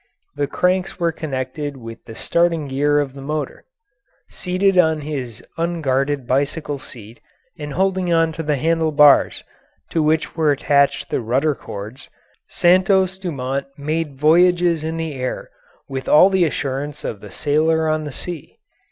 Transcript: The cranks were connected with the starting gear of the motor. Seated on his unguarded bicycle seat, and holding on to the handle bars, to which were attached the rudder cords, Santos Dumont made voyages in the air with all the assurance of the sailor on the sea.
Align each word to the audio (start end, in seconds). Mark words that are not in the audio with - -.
The 0.35 0.47
cranks 0.47 0.99
were 0.99 1.11
connected 1.11 1.77
with 1.77 2.05
the 2.05 2.15
starting 2.15 2.69
gear 2.69 2.99
of 2.99 3.13
the 3.13 3.21
motor. 3.21 3.65
Seated 4.31 4.75
on 4.75 5.01
his 5.01 5.43
unguarded 5.59 6.25
bicycle 6.25 6.79
seat, 6.79 7.21
and 7.59 7.73
holding 7.73 8.11
on 8.11 8.31
to 8.31 8.41
the 8.41 8.55
handle 8.55 8.91
bars, 8.91 9.43
to 9.91 10.01
which 10.01 10.35
were 10.35 10.51
attached 10.51 11.11
the 11.11 11.21
rudder 11.21 11.53
cords, 11.53 12.09
Santos 12.47 13.19
Dumont 13.19 13.67
made 13.77 14.19
voyages 14.19 14.83
in 14.83 14.97
the 14.97 15.13
air 15.13 15.51
with 15.87 16.09
all 16.09 16.31
the 16.31 16.45
assurance 16.45 17.03
of 17.03 17.21
the 17.21 17.29
sailor 17.29 17.87
on 17.87 18.03
the 18.03 18.11
sea. 18.11 18.57